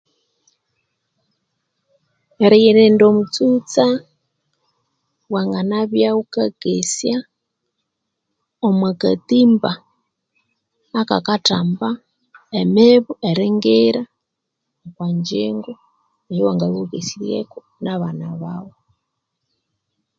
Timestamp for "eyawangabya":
16.31-16.73